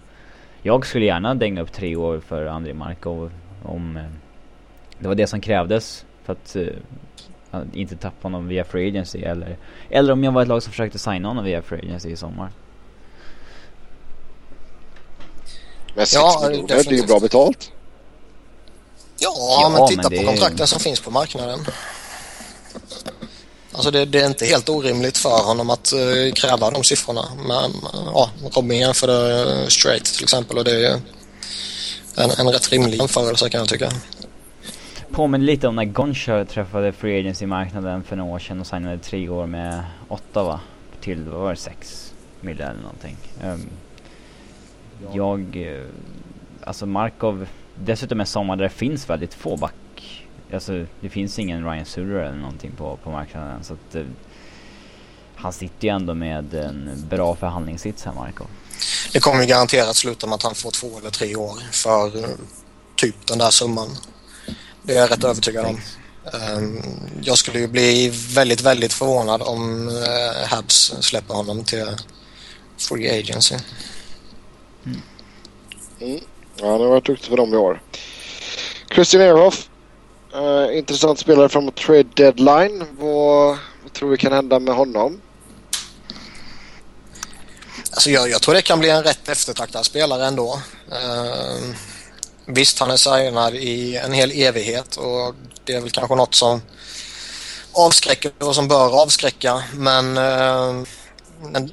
[0.64, 3.32] Jag skulle gärna dänga upp tre år för André Markov
[3.64, 4.04] om eh,
[5.02, 9.58] det var det som krävdes för att uh, inte tappa honom via Free Agency eller,
[9.90, 12.52] eller om jag var ett lag som försökte signa honom via Free Agency i sommar.
[15.96, 17.72] Men 6 ja, miljoner, det är ju bra betalt.
[19.20, 21.60] Ja, ja men titta men på kontrakten som finns på marknaden.
[23.72, 27.26] Alltså det, det, är inte helt orimligt för honom att uh, kräva de siffrorna.
[27.38, 31.02] Men uh, ja, Robin jämförde uh, straight till exempel och det är
[32.16, 33.92] en, en rätt rimlig jämförelse kan jag tycka.
[35.12, 39.30] Påminner lite om när Gonchar träffade Free Agency-marknaden för några år sedan och signade tre
[39.30, 40.60] år med åtta va?
[41.02, 43.18] Till, vad var det, sex miljoner eller någonting.
[43.44, 43.70] Um,
[45.14, 45.86] jag, uh,
[46.64, 49.74] alltså Markov, dessutom en sommar där det finns väldigt få back
[50.54, 54.06] alltså det finns ingen Ryan Suter eller någonting på, på marknaden så att uh,
[55.36, 58.48] han sitter ju ändå med en bra förhandlingssits här Markov.
[59.14, 62.26] Det kommer ju garanterat sluta med att han får två eller tre år för uh,
[62.96, 63.90] typ den där summan.
[64.84, 65.82] Det är jag rätt övertygad om.
[66.58, 66.82] Um,
[67.22, 71.88] jag skulle ju bli väldigt, väldigt förvånad om uh, Habs släpper honom till
[72.78, 73.56] Free Agency.
[74.86, 75.02] Mm.
[76.00, 76.20] Mm.
[76.56, 77.82] Ja, han har varit duktig för dem i år.
[78.90, 79.68] Christian Ehrhoff
[80.36, 82.86] Uh, intressant spelare framåt trade deadline.
[83.00, 85.22] Vad, vad tror vi kan hända med honom?
[87.92, 90.62] Alltså jag, jag tror det kan bli en rätt eftertraktad spelare ändå.
[90.92, 91.76] Uh,
[92.46, 96.62] visst, han är signad i en hel evighet och det är väl kanske något som
[97.74, 99.64] avskräcker och som bör avskräcka.
[99.74, 100.84] Men, uh,
[101.42, 101.72] men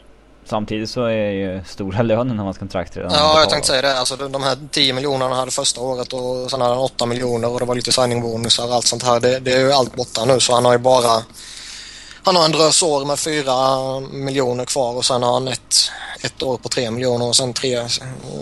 [0.49, 3.99] Samtidigt så är ju stora lönen ska kontrakt redan Ja, jag tänkte säga det.
[3.99, 7.61] Alltså de här 10 miljonerna hade första året och sen hade han 8 miljoner och
[7.61, 9.21] det var lite signingbonusar och allt sånt här.
[9.21, 11.23] Det, det är ju allt borta nu så han har ju bara
[12.23, 16.43] han har en drös år med 4 miljoner kvar och sen har han ett, ett
[16.43, 17.89] år på 3 miljoner och sen tre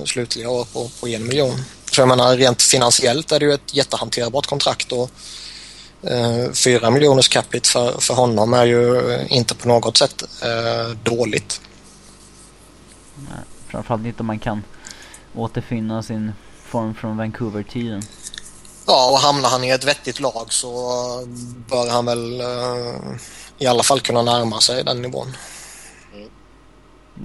[0.04, 1.64] slutliga år på, på 1 miljon.
[1.96, 5.10] Så jag menar rent finansiellt är det ju ett jättehanterbart kontrakt och
[6.02, 11.60] eh, 4 miljoners capita för, för honom är ju inte på något sätt eh, dåligt.
[13.16, 14.64] Nej, framförallt inte om man kan
[15.34, 16.32] återfinna sin
[16.64, 18.02] form från Vancouver-tiden.
[18.86, 20.68] Ja, och hamnar han i ett vettigt lag så
[21.68, 23.16] bör han väl uh,
[23.58, 25.36] i alla fall kunna närma sig den nivån.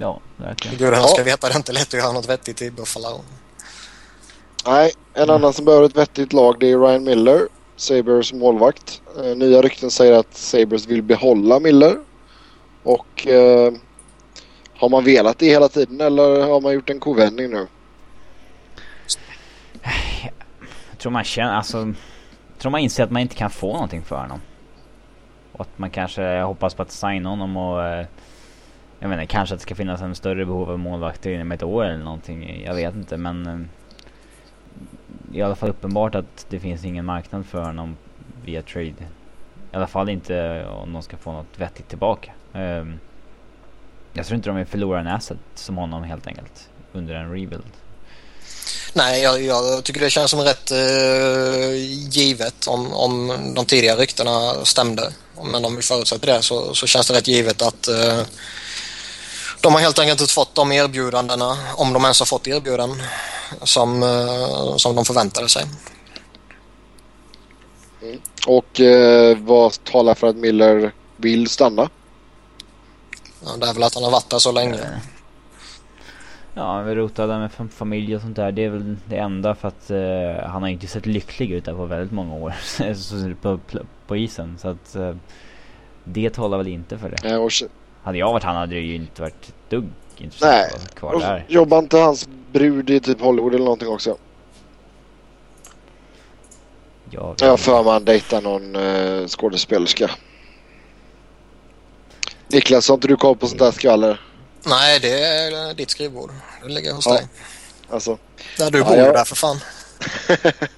[0.00, 0.78] Ja, verkligen.
[0.78, 3.24] Gudarna ska veta det är inte lätt att göra något vettigt i Buffalo.
[4.66, 5.34] Nej, en mm.
[5.34, 9.02] annan som behöver ett vettigt lag det är Ryan Miller, Sabres målvakt.
[9.18, 11.98] Uh, nya rykten säger att Sabres vill behålla Miller.
[12.82, 13.72] Och uh,
[14.76, 17.66] har man velat det hela tiden eller har man gjort en kovändning nu?
[20.90, 21.78] Jag tror man känner, alltså...
[22.48, 24.40] Jag tror man inser att man inte kan få någonting för honom.
[25.52, 27.84] Och att man kanske hoppas på att signa honom och...
[27.84, 28.06] Eh,
[28.98, 31.84] jag menar kanske att det ska finnas en större behov av målvakter inom ett år
[31.84, 32.62] eller någonting.
[32.66, 33.68] Jag vet inte men...
[35.32, 37.96] I alla fall uppenbart att det finns ingen marknad för honom
[38.44, 38.94] via trade.
[39.72, 42.32] I alla fall inte om de ska få något vettigt tillbaka.
[42.52, 43.00] Um,
[44.12, 46.68] jag tror inte de vill förlora en asset som honom helt enkelt.
[46.92, 47.72] Under en rebuild.
[48.92, 51.76] Nej, jag, jag tycker det känns som rätt uh,
[52.10, 55.12] givet om, om de tidigare ryktena stämde.
[55.52, 58.22] Men om vi förutsätter det så, så känns det rätt givet att uh,
[59.60, 63.02] de har helt enkelt inte fått de erbjudandena, om de ens har fått erbjudanden,
[63.62, 65.64] som, eh, som de förväntade sig.
[68.02, 68.20] Mm.
[68.46, 71.88] Och eh, vad talar för att Miller vill stanna?
[73.44, 74.78] Ja, det är väl att han har varit där så länge.
[76.54, 78.52] Ja, vi rotade med familj och sånt där.
[78.52, 81.74] Det är väl det enda för att uh, han har inte sett lycklig ut där
[81.74, 82.54] på väldigt många år.
[83.42, 83.58] på,
[84.06, 84.58] på isen.
[84.58, 85.16] Så att uh,
[86.04, 87.16] det talar väl inte för det.
[87.28, 87.48] Ja,
[88.02, 90.70] hade jag varit han hade det ju inte varit ett dugg intressant Nej.
[90.74, 91.44] att vara kvar där.
[91.48, 94.16] Jobbar inte hans brud i typ Hollywood eller någonting också?
[97.10, 100.10] Ja, jag för man dejtar någon uh, skådespelerska.
[102.48, 104.20] Niklas, har inte du koll på sånt där skvaller?
[104.66, 106.30] Nej, det är ditt skrivbord.
[106.62, 107.12] Det ligger hos ja.
[107.12, 107.26] dig.
[107.88, 108.18] Alltså.
[108.58, 109.60] Där du bor ja, där för fan.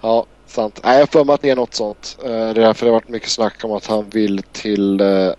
[0.00, 0.80] ja, sant.
[0.84, 2.16] Nej, jag för mig att det är något sånt.
[2.24, 5.32] Uh, det är därför det har varit mycket snack om att han vill till uh,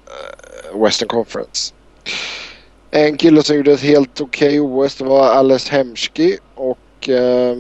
[0.74, 1.74] Western Conference.
[2.92, 7.58] En kille som gjorde ett helt okej okay OS det var Alice Hemski och eh,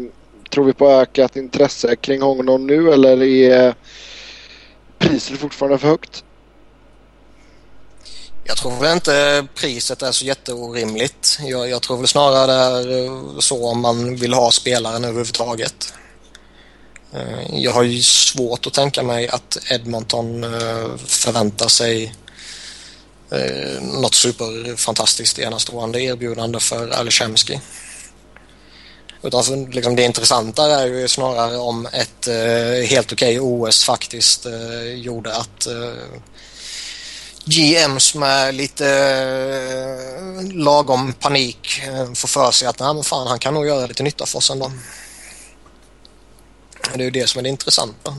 [0.49, 3.75] tror vi på ökat intresse kring honom nu eller är
[4.99, 6.23] priset fortfarande för högt?
[8.43, 11.39] Jag tror väl inte priset är så jätteorimligt.
[11.41, 15.93] Jag, jag tror väl snarare det är eh, så om man vill ha spelaren överhuvudtaget.
[17.13, 22.15] Eh, jag har ju svårt att tänka mig att Edmonton eh, förväntar sig
[23.31, 27.61] Eh, något superfantastiskt enastående erbjudande för Alchemski.
[29.21, 34.45] Utan liksom det intressanta är ju snarare om ett eh, helt okej okay OS faktiskt
[34.45, 35.67] eh, gjorde att
[37.47, 38.87] GMs med lite
[40.27, 43.87] eh, lagom panik eh, får för sig att Nej, men fan, han kan nog göra
[43.87, 44.71] lite nytta för oss ändå.
[46.93, 48.15] Det är ju det som är det intressanta.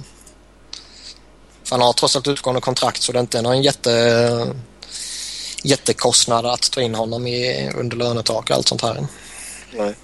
[1.65, 4.55] För han har trots allt utgående kontrakt så det är inte någon jätte,
[5.63, 9.07] jättekostnad att ta in honom i, under lönetak och allt sånt här.
[9.73, 9.95] Nej.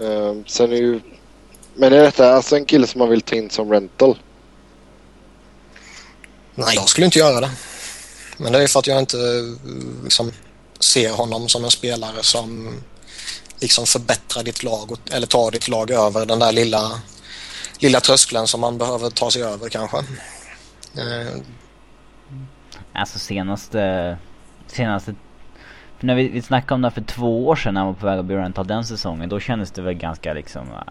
[0.00, 1.00] Uh, sen är ju...
[1.74, 4.18] Men är detta alltså en kille som man vill ta in som rental?
[6.54, 7.50] Nej, jag skulle inte göra det.
[8.36, 9.16] Men det är för att jag inte
[10.04, 10.32] liksom,
[10.80, 12.80] ser honom som en spelare som
[13.58, 17.00] liksom förbättrar ditt lag eller tar ditt lag över den där lilla,
[17.78, 19.96] lilla tröskeln som man behöver ta sig över kanske.
[22.92, 24.16] Alltså senaste,
[24.66, 25.14] senaste
[26.00, 28.06] för när vi, vi snackade om det för två år sedan när man var på
[28.06, 30.82] väg att bli rental den säsongen, då kändes det väl ganska liksom eh,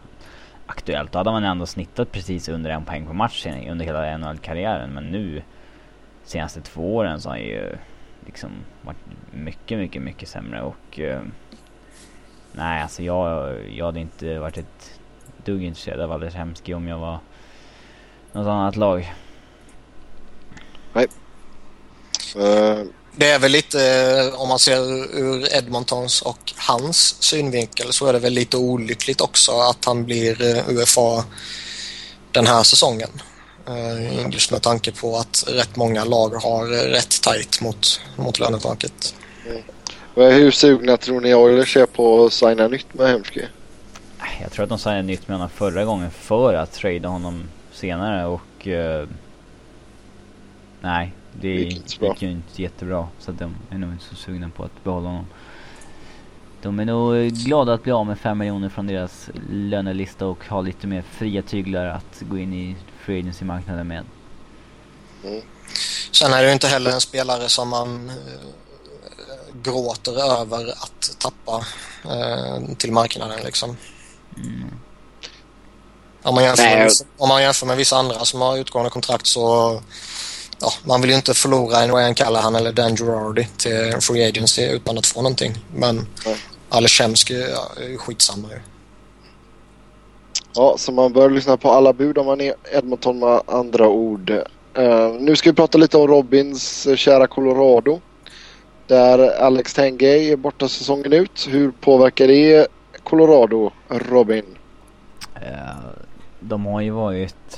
[0.65, 1.12] aktuellt.
[1.12, 4.93] Då hade man ändå snittat precis under en poäng på match under hela NHL-karriären.
[4.93, 5.41] Men nu
[6.23, 7.75] senaste två åren så har han ju
[8.25, 8.49] liksom
[8.81, 8.97] varit
[9.31, 11.21] mycket, mycket, mycket sämre och eh,
[12.51, 14.99] nej alltså jag, jag hade inte varit ett
[15.45, 17.19] dugg intresserad av Anders Hemski om jag var
[18.31, 19.13] något annat lag.
[20.93, 21.07] Nej.
[22.36, 22.84] Uh.
[23.15, 24.80] Det är väl lite, eh, om man ser
[25.20, 30.63] ur Edmontons och hans synvinkel så är det väl lite olyckligt också att han blir
[30.68, 31.24] UFA
[32.32, 33.10] den här säsongen.
[33.68, 39.15] Eh, just med tanke på att rätt många lag har rätt tajt mot, mot lönetaket.
[39.46, 39.63] Mm.
[40.15, 43.42] Hur sugna tror ni Oilers är på att signa nytt med Hemsky?
[44.42, 48.25] Jag tror att de signade nytt med honom förra gången för att trada honom senare
[48.25, 48.67] och...
[48.67, 49.08] Uh,
[50.82, 53.08] nej, det gick ju inte jättebra.
[53.19, 55.25] Så de är nog inte så sugna på att behålla honom.
[56.62, 60.62] De är nog glada att bli av med 5 miljoner från deras lönelista och ha
[60.62, 64.06] lite mer fria tyglar att gå in i free agency-marknaden med.
[65.23, 65.42] Mm.
[66.12, 68.15] Sen är det ju inte heller en spelare som man äh,
[69.63, 71.65] gråter över att tappa
[72.06, 73.77] äh, till marknaden liksom.
[74.37, 74.69] Mm.
[76.23, 79.27] Om man, jämför med, vissa, om man jämför med vissa andra som har utgående kontrakt
[79.27, 79.81] så
[80.62, 84.65] ja, man vill ju inte förlora en Ryan Callahan eller Dan Girardi till Free Agency
[84.71, 85.53] utan att få någonting.
[85.75, 86.37] Men mm.
[86.69, 88.60] Aleshemski ja, är skitsamma ju.
[90.55, 94.29] Ja, så man bör lyssna på alla bud om man är Edmonton med andra ord.
[94.77, 98.01] Uh, nu ska vi prata lite om Robins uh, kära Colorado.
[98.87, 101.47] Där Alex Tengay är borta säsongen ut.
[101.49, 102.67] Hur påverkar det
[103.03, 104.45] Colorado, Robin?
[105.35, 105.89] Uh,
[106.39, 107.57] de har ju varit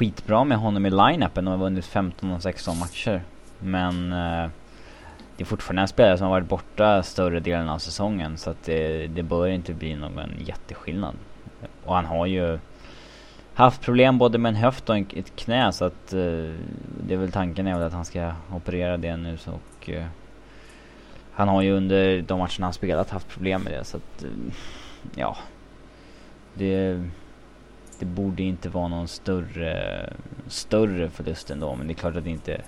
[0.00, 1.44] skitbra med honom i line-upen.
[1.44, 3.22] De har vunnit 15 och 16 matcher.
[3.58, 4.50] Men eh,
[5.36, 8.36] det är fortfarande en spelare som har varit borta större delen av säsongen.
[8.36, 11.14] Så att det, det bör inte bli någon jätteskillnad.
[11.84, 12.58] Och han har ju
[13.54, 16.54] haft problem både med en höft och ett knä så att eh,
[17.06, 20.06] det är väl tanken är väl att han ska operera det nu så och eh,
[21.32, 24.30] han har ju under de matcherna han spelat haft problem med det så att eh,
[25.14, 25.36] ja
[26.54, 27.04] det
[28.00, 30.12] det borde inte vara någon större
[30.48, 32.62] större förlust ändå men det är klart att det inte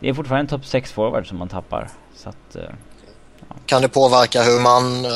[0.00, 2.56] det är fortfarande en topp 6 forward som man tappar så att
[3.48, 3.56] ja.
[3.66, 5.06] Kan det påverka hur man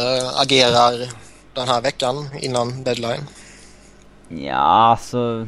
[0.43, 1.09] agerar
[1.55, 3.20] den här veckan innan deadline?
[4.28, 5.47] Ja, alltså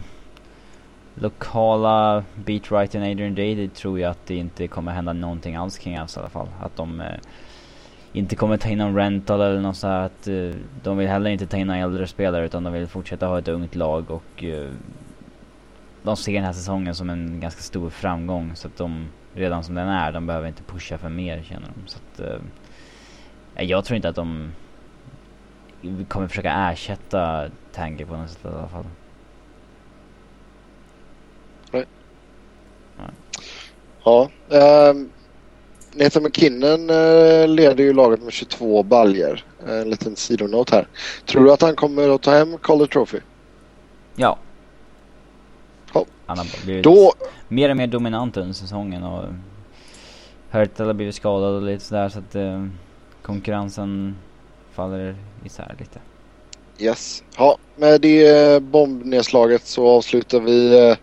[1.14, 6.16] lokala beatwritern Adrian Day tror jag att det inte kommer hända någonting alls kring Avs
[6.16, 6.48] i alla fall.
[6.60, 7.06] Att de eh,
[8.16, 10.50] inte kommer ta in någon rental eller något så att eh,
[10.82, 13.48] de vill heller inte ta in några äldre spelare utan de vill fortsätta ha ett
[13.48, 14.70] ungt lag och eh,
[16.02, 19.74] de ser den här säsongen som en ganska stor framgång så att de redan som
[19.74, 21.88] den är, de behöver inte pusha för mer känner de.
[21.88, 24.52] Så att, eh, jag tror inte att de
[26.08, 28.86] kommer försöka ersätta Tangy på något sätt i alla fall.
[31.72, 31.84] Nej.
[32.98, 33.10] Nej.
[34.04, 34.30] Ja.
[34.90, 35.10] Um,
[35.96, 39.44] Nathan McKinnon uh, leder ju laget med 22 baljer.
[39.66, 40.88] En liten sidonot här.
[41.26, 43.18] Tror du att han kommer att ta hem Calder Trophy?
[44.16, 44.38] Ja.
[45.94, 46.04] ja.
[46.26, 47.12] Han har blivit Då...
[47.48, 49.24] mer och mer dominant under säsongen och
[50.50, 52.66] Hurtel har blivit skadad och lite sådär så att uh,
[53.22, 54.16] konkurrensen
[54.72, 56.00] faller isär lite.
[56.78, 57.22] Yes.
[57.36, 60.96] Ja, med det eh, bombnedslaget så avslutar vi eh,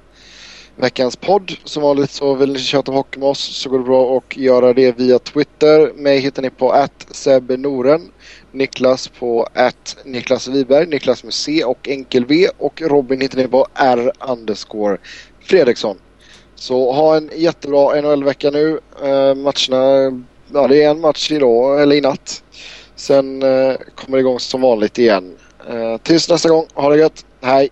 [0.75, 1.55] veckans podd.
[1.63, 4.73] Som vanligt så vill ni köta hockey med oss så går det bra att göra
[4.73, 5.93] det via Twitter.
[5.95, 8.11] Mig hittar ni på att Noren.
[8.51, 13.47] Niklas på att Niklas Wiberg, Niklas med C och enkel V och Robin hittar ni
[13.47, 14.97] på R underscore
[15.41, 15.97] Fredriksson.
[16.55, 18.79] Så ha en jättebra NHL-vecka nu.
[19.03, 22.43] Uh, matcherna, ja det är en match idag, eller i natt.
[22.95, 25.37] Sen uh, kommer det igång som vanligt igen.
[25.69, 27.25] Uh, tills nästa gång, ha det gött.
[27.41, 27.69] Hej!